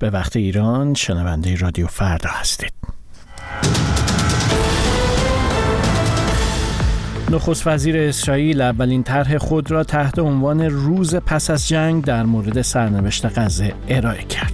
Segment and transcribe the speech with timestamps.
[0.00, 2.72] به وقت ایران شنونده رادیو فردا هستید
[7.30, 12.62] نخست وزیر اسرائیل اولین طرح خود را تحت عنوان روز پس از جنگ در مورد
[12.62, 14.52] سرنوشت غزه ارائه کرد.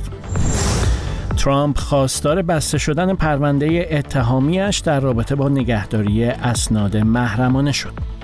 [1.37, 8.16] ترامپ خواستار بسته شدن پرونده اتهامیش در رابطه با نگهداری اسناد محرمانه شد.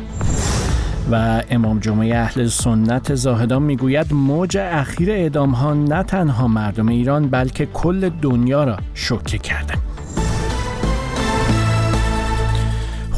[1.11, 7.29] و امام جمعه اهل سنت زاهدان می‌گوید موج اخیر اعدام ها نه تنها مردم ایران
[7.29, 9.75] بلکه کل دنیا را شوکه کرده.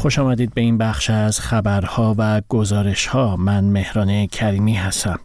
[0.05, 3.35] خوش آمدید به این بخش از خبرها و گزارشها.
[3.35, 5.19] من مهران کریمی هستم.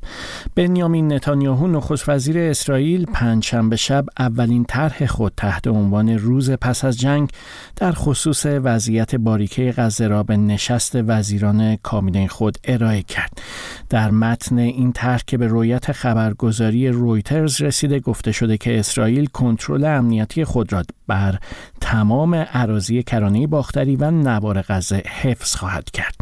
[0.55, 6.99] بنیامین نتانیاهو نخست وزیر اسرائیل پنجشنبه شب اولین طرح خود تحت عنوان روز پس از
[6.99, 7.31] جنگ
[7.77, 13.43] در خصوص وضعیت باریکه غزه را به نشست وزیران کابینه خود ارائه کرد.
[13.89, 19.85] در متن این طرح که به رویت خبرگزاری رویترز رسیده گفته شده که اسرائیل کنترل
[19.85, 21.39] امنیتی خود را بر
[21.81, 26.15] تمام عراضی کرانه باختری و نوار غزه حفظ خواهد کرد.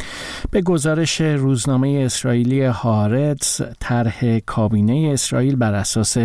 [0.51, 6.17] به گزارش روزنامه اسرائیلی هارتز طرح کابینه اسرائیل بر اساس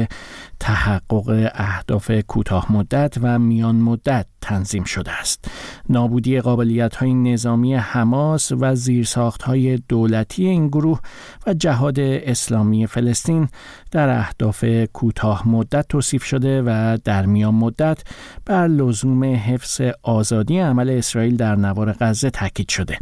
[0.60, 5.50] تحقق اهداف کوتاه مدت و میان مدت تنظیم شده است.
[5.88, 11.00] نابودی قابلیت های نظامی حماس و زیرساخت های دولتی این گروه
[11.46, 13.48] و جهاد اسلامی فلسطین
[13.91, 18.02] در اهداف کوتاه مدت توصیف شده و در میان مدت
[18.46, 22.98] بر لزوم حفظ آزادی عمل اسرائیل در نوار غزه تاکید شده.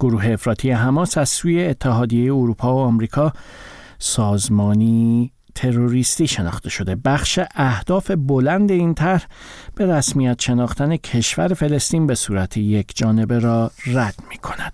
[0.00, 3.32] گروه افراطی حماس از سوی اتحادیه اروپا و آمریکا
[3.98, 9.26] سازمانی تروریستی شناخته شده بخش اهداف بلند این طرح
[9.74, 14.72] به رسمیت شناختن کشور فلسطین به صورت یک جانبه را رد می کند.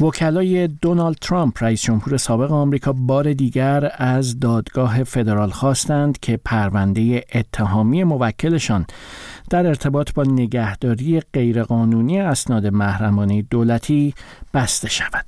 [0.00, 7.24] وکلای دونالد ترامپ رئیس جمهور سابق آمریکا بار دیگر از دادگاه فدرال خواستند که پرونده
[7.34, 8.86] اتهامی موکلشان
[9.50, 14.14] در ارتباط با نگهداری غیرقانونی اسناد محرمانه دولتی
[14.54, 15.24] بسته شود.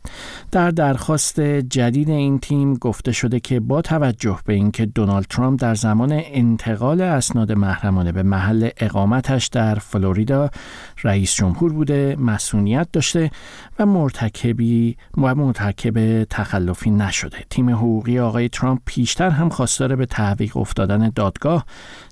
[0.50, 5.74] در درخواست جدید این تیم گفته شده که با توجه به اینکه دونالد ترامپ در
[5.74, 10.50] زمان انتقال اسناد محرمانه به محل اقامتش در فلوریدا
[11.04, 13.30] رئیس جمهور بوده مسئولیت داشته
[13.78, 20.56] و مرتکبی و مرتکب تخلفی نشده تیم حقوقی آقای ترامپ پیشتر هم خواستار به تعویق
[20.56, 21.66] افتادن دادگاه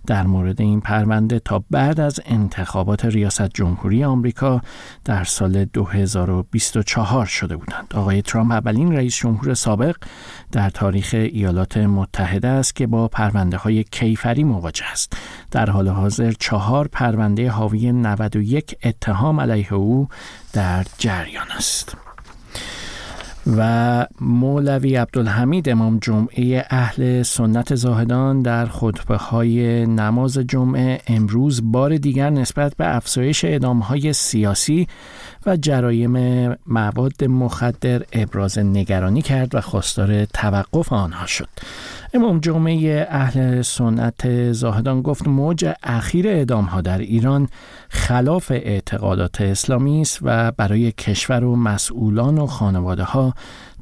[0.06, 4.60] در مورد این پرونده تا بعد از انتخابات ریاست جمهوری آمریکا
[5.04, 7.94] در سال 2024 شده بودند.
[7.94, 9.96] آقای ترامپ اولین رئیس جمهور سابق
[10.52, 15.16] در تاریخ ایالات متحده است که با پرونده های کیفری مواجه است.
[15.54, 20.08] در حال حاضر چهار پرونده حاوی 91 اتهام علیه او
[20.52, 21.96] در جریان است.
[23.46, 31.96] و مولوی عبدالحمید امام جمعه اهل سنت زاهدان در خطبه های نماز جمعه امروز بار
[31.96, 34.88] دیگر نسبت به افزایش ادام های سیاسی
[35.46, 41.48] و جرایم مواد مخدر ابراز نگرانی کرد و خواستار توقف آنها شد
[42.16, 47.48] امام جمعه اهل سنت زاهدان گفت موج اخیر اعدام ها در ایران
[47.88, 53.34] خلاف اعتقادات اسلامی است و برای کشور و مسئولان و خانواده ها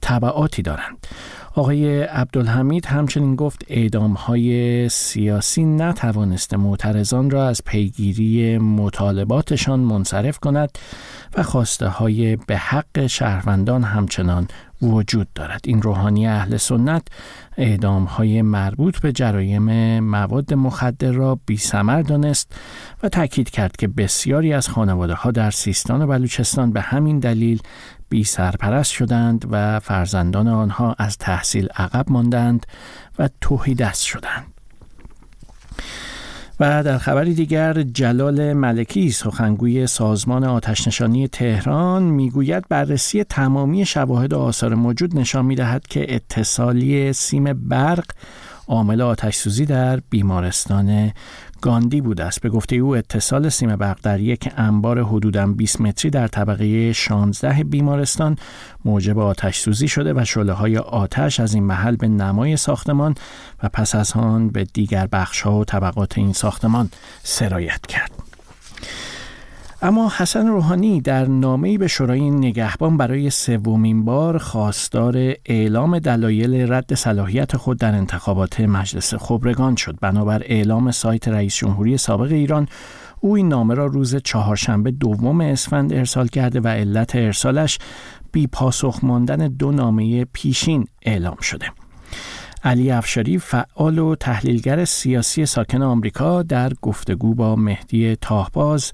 [0.02, 1.06] تبعاتی دارند.
[1.54, 10.78] آقای عبدالحمید همچنین گفت اعدام های سیاسی نتوانسته معترضان را از پیگیری مطالباتشان منصرف کند
[11.36, 14.48] و خواسته های به حق شهروندان همچنان
[14.82, 15.60] وجود دارد.
[15.64, 17.02] این روحانی اهل سنت
[17.56, 22.52] اعدام های مربوط به جرایم مواد مخدر را بی سمر دانست
[23.02, 27.60] و تاکید کرد که بسیاری از خانواده ها در سیستان و بلوچستان به همین دلیل
[28.12, 32.66] بی سرپرست شدند و فرزندان آنها از تحصیل عقب ماندند
[33.18, 34.46] و توهی دست شدند.
[36.60, 44.38] و در خبری دیگر جلال ملکی سخنگوی سازمان آتشنشانی تهران می‌گوید بررسی تمامی شواهد و
[44.38, 48.04] آثار موجود نشان می‌دهد که اتصالی سیم برق
[48.68, 51.12] عامل آتش سوزی در بیمارستان
[51.60, 56.10] گاندی بوده است به گفته او اتصال سیم برق در یک انبار حدوداً 20 متری
[56.10, 58.36] در طبقه 16 بیمارستان
[58.84, 63.14] موجب آتش سوزی شده و شله های آتش از این محل به نمای ساختمان
[63.62, 66.90] و پس از آن به دیگر بخش ها و طبقات این ساختمان
[67.22, 68.12] سرایت کرد.
[69.84, 76.94] اما حسن روحانی در نامه‌ای به شورای نگهبان برای سومین بار خواستار اعلام دلایل رد
[76.94, 79.98] صلاحیت خود در انتخابات مجلس خبرگان شد.
[80.00, 82.68] بنابر اعلام سایت رئیس جمهوری سابق ایران
[83.20, 87.78] او این نامه را روز چهارشنبه دوم اسفند ارسال کرده و علت ارسالش
[88.32, 91.66] بی پاسخ ماندن دو نامه پیشین اعلام شده.
[92.64, 98.92] علی افشاری فعال و تحلیلگر سیاسی ساکن آمریکا در گفتگو با مهدی تاهباز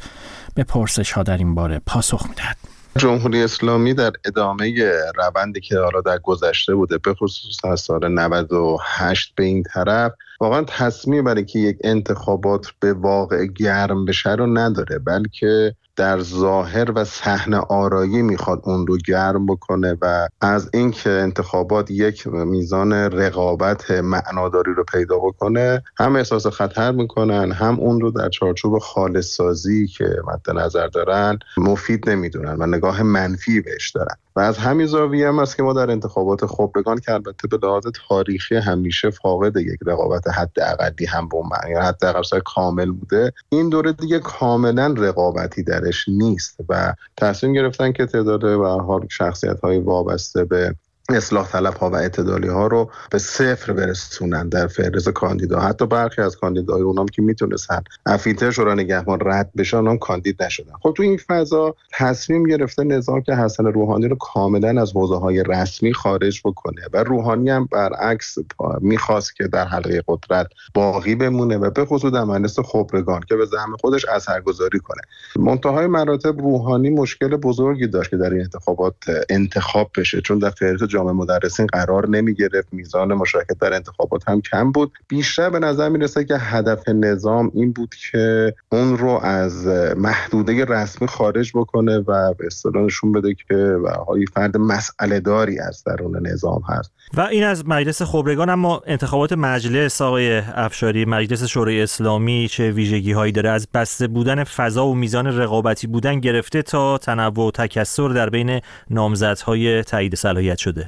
[0.54, 2.56] به پرسش ها در این باره پاسخ می‌دهد.
[2.98, 9.32] جمهوری اسلامی در ادامه روندی که حالا در گذشته بوده به خصوص از سال 98
[9.36, 14.98] به این طرف واقعا تصمیم برای که یک انتخابات به واقع گرم بشه رو نداره
[14.98, 21.90] بلکه در ظاهر و صحنه آرایی می‌خواد اون رو گرم بکنه و از اینکه انتخابات
[21.90, 28.28] یک میزان رقابت معناداری رو پیدا بکنه هم احساس خطر می‌کنن هم اون رو در
[28.28, 34.16] چارچوب خالص سازی که مد نظر دارن مفید نمی‌دونن و نگاه منفی بهش دارن.
[34.38, 37.82] و از همین زاویه هم است که ما در انتخابات خبرگان که البته به لحاظ
[38.08, 43.68] تاریخی همیشه فاقد یک رقابت حد اقلی هم به معنی حد اقل کامل بوده این
[43.68, 49.78] دوره دیگه کاملا رقابتی درش نیست و تصمیم گرفتن که تعداد به حال شخصیت های
[49.78, 50.74] وابسته به
[51.16, 55.60] اصلاح طلب ها و اعتدالی ها رو به صفر برسونن در فهرست کاندیدا.
[55.60, 60.72] حتی برخی از کاندیدای اونام که می‌تونستن افیلتر شورا نگهبان رد بشن اونام کاندید نشدن.
[60.82, 65.42] خب تو این فضا تصمیم گرفته نظام که حسن روحانی رو کاملا از حوزه های
[65.46, 68.38] رسمی خارج بکنه و روحانی هم برعکس
[68.80, 73.46] می‌خواست که در حلقه قدرت باقی بمونه و به خصوص در مجلس خبرگان که به
[73.46, 75.00] زعم خودش اثرگذاری کنه.
[75.36, 78.94] منتهای مراتب روحانی مشکل بزرگی داشت که در این انتخابات
[79.30, 84.40] انتخاب بشه چون در فهرست جامعه مدرسین قرار نمی گرفت میزان مشارکت در انتخابات هم
[84.40, 84.92] کم بود.
[85.08, 89.66] بیشتر به نظر می‌رسه که هدف نظام این بود که اون رو از
[89.96, 93.76] محدوده رسمی خارج بکنه و به اصطلاح بده که
[94.08, 96.92] های فرد مسئله داری از درون نظام هست.
[97.14, 103.12] و این از مجلس خبرگان اما انتخابات مجلس آقای افشاری مجلس شورای اسلامی چه ویژگی
[103.12, 108.08] هایی داره؟ از بسته بودن فضا و میزان رقابتی بودن گرفته تا تنوع و تکثر
[108.08, 108.60] در بین
[108.90, 110.87] نامزدهای تایید صلاحیت شده.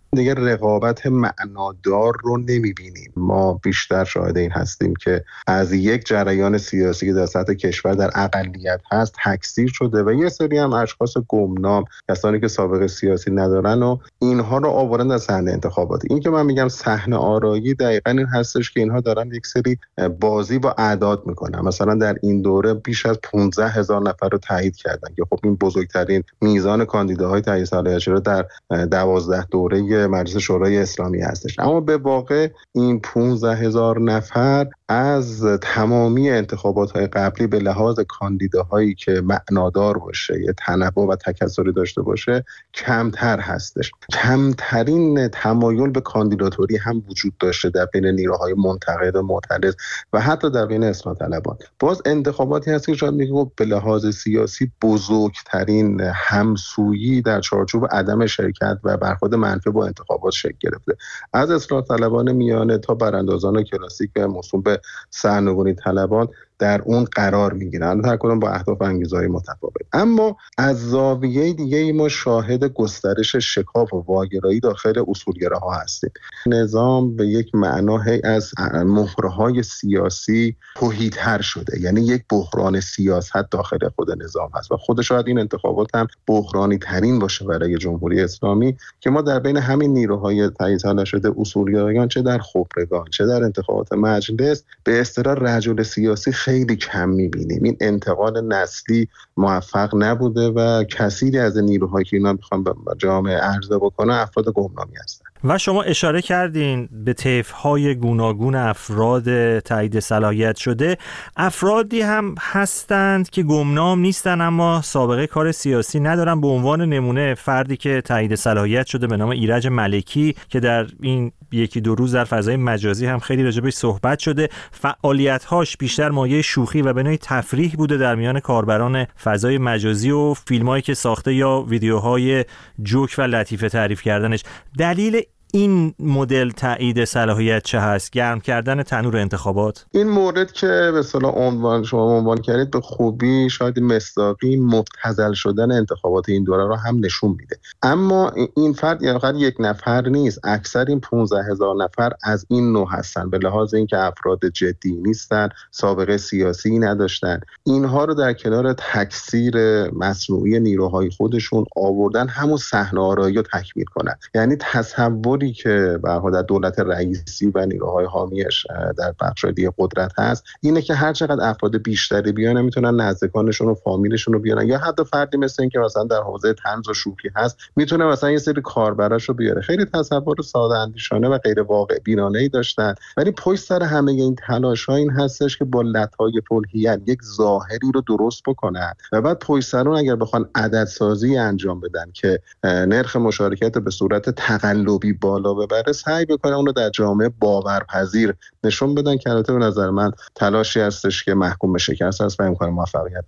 [0.15, 3.13] دیگه رقابت معنادار رو نمی‌بینیم.
[3.15, 8.09] ما بیشتر شاهد این هستیم که از یک جریان سیاسی که در سطح کشور در
[8.15, 13.83] اقلیت هست تکثیر شده و یه سری هم اشخاص گمنام کسانی که سابقه سیاسی ندارن
[13.83, 18.25] و اینها رو آوردن در صحنه انتخاباتی این که من میگم صحنه آرایی دقیقا این
[18.25, 19.77] هستش که اینها دارن یک سری
[20.19, 21.59] بازی با اعداد می‌کنن.
[21.61, 25.55] مثلا در این دوره بیش از 15 هزار نفر رو تایید کردن که خب این
[25.55, 28.45] بزرگترین میزان کاندیداهای تایید صلاحیت در
[28.91, 31.59] 12 دوره مجلس شورای اسلامی هستش.
[31.59, 38.95] اما به واقع این 15 هزار نفر از تمامی انتخابات های قبلی به لحاظ کاندیداهایی
[38.95, 43.91] که معنادار باشه یه تنوع و تکثری داشته باشه کمتر هستش.
[44.13, 49.75] کمترین تمایل به کاندیداتوری هم وجود داشته در بین نیروهای منتقد و معترض
[50.13, 54.71] و حتی در بین اصلاح طلبان باز انتخاباتی هست که شاید میگه به لحاظ سیاسی
[54.81, 60.95] بزرگترین همسویی در چارچوب عدم شرکت و برخورد منفی با انتخابات شکل گرفته.
[61.33, 66.27] از اصلاح طلبان میانه تا براندازان کلاسیک موسوم به سرنگونی طلبان
[66.61, 69.73] در اون قرار می‌گیرن هر کدوم با اهداف انگیزهای متفاوت.
[69.93, 76.11] اما از زاویه دیگه ای ما شاهد گسترش شکاف و واگرایی داخل اصولگراها هستیم.
[76.45, 81.81] نظام به یک معنا از مهرهای سیاسی توهیتر شده.
[81.81, 86.77] یعنی یک بحران سیاست داخل خود نظام هست و خود شاید این انتخابات هم بحرانی
[86.77, 92.21] ترین باشه برای جمهوری اسلامی که ما در بین همین نیروهای تایید نشده اصولگرایان چه
[92.21, 97.63] در خبرگان چه در انتخابات مجلس به اصطلاح رجل سیاسی خیلی کم می‌بینیم.
[97.63, 103.77] این انتقال نسلی موفق نبوده و کثیری از نیروهایی که اینا می‌خوان به جامعه عرضه
[103.77, 105.20] بکنه افراد گمنامی هستن.
[105.43, 110.97] و شما اشاره کردین به های گوناگون افراد تایید صلاحیت شده.
[111.37, 117.77] افرادی هم هستند که گمنام نیستن اما سابقه کار سیاسی ندارن به عنوان نمونه فردی
[117.77, 122.23] که تایید صلاحیت شده به نام ایرج ملکی که در این یکی دو روز در
[122.23, 124.49] فضای مجازی هم خیلی راجبش صحبت شده.
[124.71, 130.33] فعالیت هاش بیشتر مایه شوخی و به تفریح بوده در میان کاربران فضای مجازی و
[130.33, 132.45] فیلمایی که ساخته یا ویدیوهای
[132.83, 134.43] جوک و لطیفه تعریف کردنش.
[134.77, 135.21] دلیل
[135.53, 141.33] این مدل تایید صلاحیت چه هست؟ گرم کردن تنور انتخابات؟ این مورد که به اصطلاح
[141.35, 146.99] عنوان شما عنوان کردید به خوبی شاید مصداقی مبتذل شدن انتخابات این دوره رو هم
[147.05, 147.59] نشون میده.
[147.83, 150.39] اما این فرد یعنی فقط یک نفر نیست.
[150.43, 153.29] اکثر این 15 هزار نفر از این نوع هستن.
[153.29, 157.39] به لحاظ اینکه افراد جدی نیستن سابقه سیاسی نداشتن.
[157.63, 159.55] اینها رو در کنار تکثیر
[159.91, 164.15] مصنوعی نیروهای خودشون آوردن همون صحنه آرایی رو تکمیل کنن.
[164.35, 168.67] یعنی تصور رولی که به در دولت رئیسی و نیروهای های حامیش
[168.97, 173.73] در بخش دیگه قدرت هست اینه که هر چقدر افراد بیشتری بیان می‌تونن نزدیکانشون و
[173.73, 174.67] فامیلشون رو بیارن.
[174.67, 178.37] یا حتی فردی مثل اینکه مثلا در حوزه طنز و شوخی هست می‌تونه مثلا یه
[178.37, 179.61] سری کاربراش رو بیاره.
[179.61, 182.95] خیلی تصور ساده اندیشانه و غیر واقع بینانه ای داشتن.
[183.17, 187.91] ولی پشت سر همه این تلاش ها این هستش که با لطای پلهیل یک ظاهری
[187.93, 188.93] رو درست بکنن.
[189.11, 193.91] و بعد پشت سر اون اگر بخوان عدد سازی انجام بدن که نرخ مشارکت به
[193.91, 198.33] صورت تقلبی بالا ببره سعی بکنن اون رو در جامعه باورپذیر
[198.63, 202.43] نشون بدن که البته به نظر من تلاشی هستش که محکوم به شکست است و
[202.43, 203.25] امکان موفقیت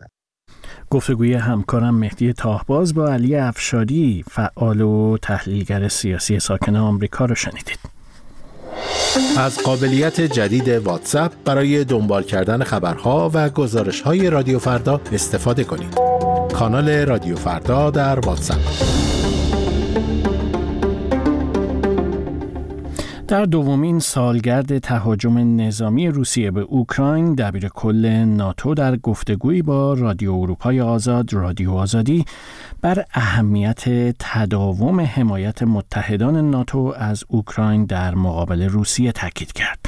[0.90, 7.80] گفتگوی همکارم مهدی تاهباز با علی افشاری فعال و تحلیلگر سیاسی ساکن آمریکا رو شنیدید.
[9.38, 16.00] از قابلیت جدید واتساپ برای دنبال کردن خبرها و گزارش های رادیو فردا استفاده کنید.
[16.54, 18.60] کانال رادیو فردا در واتساپ
[23.34, 30.34] در دومین سالگرد تهاجم نظامی روسیه به اوکراین دبیر کل ناتو در گفتگویی با رادیو
[30.34, 32.26] اروپای آزاد رادیو آزادی
[32.82, 33.84] بر اهمیت
[34.20, 39.80] تداوم حمایت متحدان ناتو از اوکراین در مقابل روسیه تاکید کرد.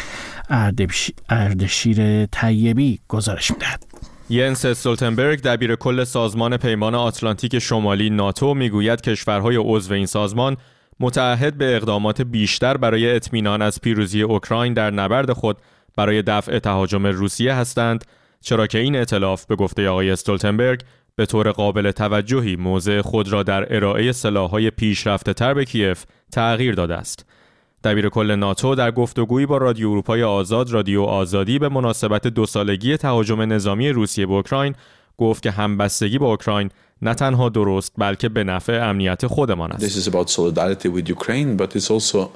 [1.30, 3.86] اردشیر طیبی گزارش می‌دهد.
[4.30, 10.58] ینس استولتنبرگ دبیر کل سازمان پیمان آتلانتیک شمالی ناتو می‌گوید کشورهای عضو این سازمان
[11.00, 15.58] متعهد به اقدامات بیشتر برای اطمینان از پیروزی اوکراین در نبرد خود
[15.98, 18.06] برای دفع تهاجم روسیه هستند
[18.42, 20.82] چرا که این اطلاف به گفته آقای استولتنبرگ
[21.16, 26.76] به طور قابل توجهی موضع خود را در ارائه سلاح‌های پیشرفته تر به کیف تغییر
[26.76, 27.26] داده است.
[27.84, 32.98] دبیر کل ناتو در گفتگویی با رادیو اروپای آزاد رادیو آزادی به مناسبت دو سالگی
[32.98, 34.76] تهاجم نظامی روسیه به اوکراین
[35.18, 36.70] گفت که همبستگی با اوکراین
[37.02, 39.88] نه تنها درست بلکه به نفع امنیت خودمان است.
[39.88, 42.30] This is about solidarity with Ukraine but it's also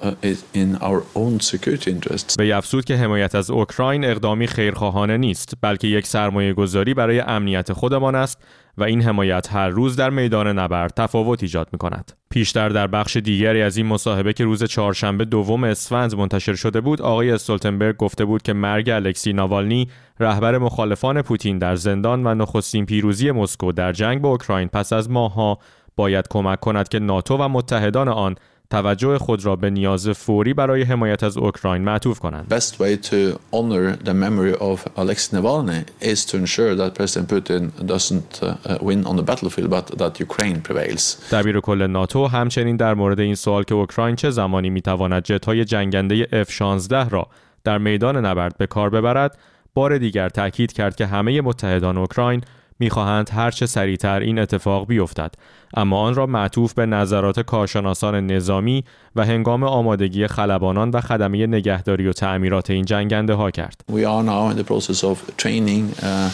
[0.54, 2.36] in our own security interests.
[2.38, 7.74] به افزود که حمایت از اوکراین اقدامی خیرخواهانه نیست بلکه یک سرمایه گذاری برای امنیت
[7.74, 8.38] خودمان است
[8.80, 12.12] و این حمایت هر روز در میدان نبرد تفاوت ایجاد می کند.
[12.30, 17.02] پیشتر در بخش دیگری از این مصاحبه که روز چهارشنبه دوم اسفند منتشر شده بود
[17.02, 19.88] آقای استولتنبرگ گفته بود که مرگ الکسی ناوالنی
[20.20, 25.10] رهبر مخالفان پوتین در زندان و نخستین پیروزی مسکو در جنگ با اوکراین پس از
[25.10, 25.60] ماهها
[25.96, 28.36] باید کمک کند که ناتو و متحدان آن
[28.72, 32.54] توجه خود را به نیاز فوری برای حمایت از اوکراین معطوف کنند.
[32.54, 37.88] Best way to honor the memory of Alexei Navalny is to ensure that President Putin
[37.88, 38.42] doesn't
[38.82, 41.18] win on the battlefield but that Ukraine prevails.
[41.32, 46.44] دبیر کل ناتو همچنین در مورد این سوال که اوکراین چه زمانی می‌تواند جت‌های جنگنده
[46.44, 47.28] F-16 را
[47.64, 49.38] در میدان نبرد به کار ببرد،
[49.74, 52.44] بار دیگر تاکید کرد که همه متحدان اوکراین
[52.80, 55.34] می‌خواهند هرچه سریعتر این اتفاق بیفتد
[55.74, 58.84] اما آن را معطوف به نظرات کارشناسان نظامی
[59.16, 63.82] و هنگام آمادگی خلبانان و خدمه نگهداری و تعمیرات این جنگنده ها کرد.
[63.92, 66.30] We are now in the process of training uh,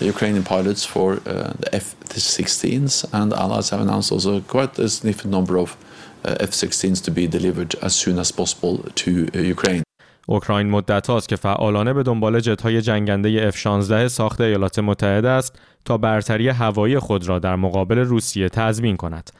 [0.00, 5.56] Ukrainian pilots for uh, the F-16s and allies have announced also quite a significant number
[5.58, 5.76] of
[6.24, 9.82] uh, F-16s to be delivered as soon as possible to uh, Ukraine.
[10.26, 15.98] اوکراین مدت هاست که فعالانه به دنبال جتهای جنگنده F-16 ساخت ایالات متحده است تا
[15.98, 19.30] برتری هوایی خود را در مقابل روسیه تضمین کند.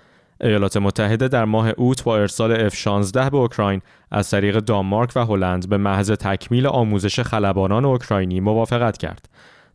[0.40, 3.80] ایالات متحده در ماه اوت با ارسال F-16 به اوکراین
[4.10, 9.28] از طریق دانمارک و هلند به محض تکمیل آموزش خلبانان اوکراینی موافقت کرد.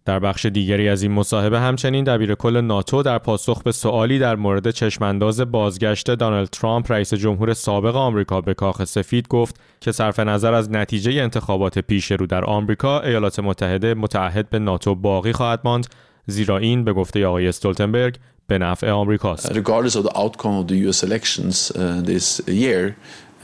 [0.07, 4.35] در بخش دیگری از این مصاحبه همچنین دبیر کل ناتو در پاسخ به سوالی در
[4.35, 10.19] مورد چشمانداز بازگشت دانالد ترامپ رئیس جمهور سابق آمریکا به کاخ سفید گفت که صرف
[10.19, 15.61] نظر از نتیجه انتخابات پیش رو در آمریکا ایالات متحده متعهد به ناتو باقی خواهد
[15.63, 15.87] ماند
[16.27, 18.15] زیرا این به گفته آقای استولتنبرگ
[18.47, 19.53] به نفع آمریکاست.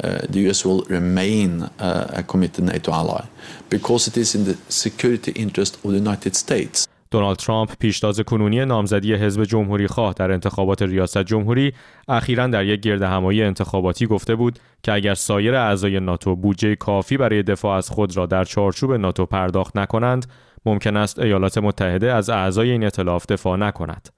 [0.01, 3.25] uh, the US will remain uh, a committed NATO ally
[3.69, 6.87] because it is in the security interest of the United States.
[7.11, 11.73] دونالد ترامپ پیشتاز کنونی نامزدی حزب جمهوری خواه در انتخابات ریاست جمهوری
[12.07, 17.17] اخیرا در یک گرد همایی انتخاباتی گفته بود که اگر سایر اعضای ناتو بودجه کافی
[17.17, 20.25] برای دفاع از خود را در چارچوب ناتو پرداخت نکنند
[20.65, 24.09] ممکن است ایالات متحده از اعضای این ائتلاف دفاع نکند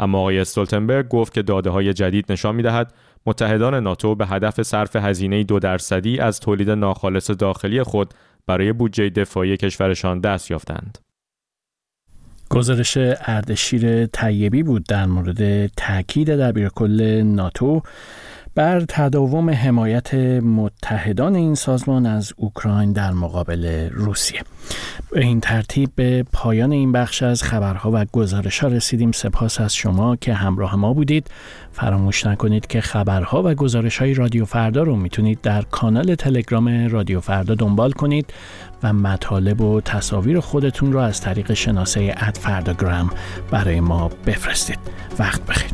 [0.00, 2.94] اما آقای استولتنبرگ گفت که داده های جدید نشان می‌دهد
[3.26, 8.14] متحدان ناتو به هدف صرف هزینه دو درصدی از تولید ناخالص داخلی خود
[8.46, 10.98] برای بودجه دفاعی کشورشان دست یافتند.
[12.50, 16.30] گزارش اردشیر طیبی بود در مورد تاکید
[16.68, 17.82] کل ناتو
[18.54, 24.40] بر تداوم حمایت متحدان این سازمان از اوکراین در مقابل روسیه.
[25.10, 29.12] به این ترتیب به پایان این بخش از خبرها و گزارش ها رسیدیم.
[29.12, 31.30] سپاس از شما که همراه ما بودید.
[31.72, 37.20] فراموش نکنید که خبرها و گزارش های رادیو فردا رو می‌تونید در کانال تلگرام رادیو
[37.20, 38.32] فردا دنبال کنید
[38.82, 43.10] و مطالب و تصاویر خودتون رو از طریق شناسه اد فرداگرام
[43.50, 44.78] برای ما بفرستید.
[45.18, 45.70] وقت بخیر.